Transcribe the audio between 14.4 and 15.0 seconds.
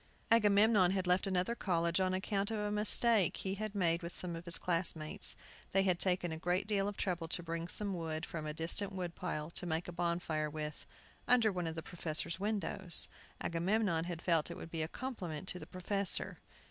it would be a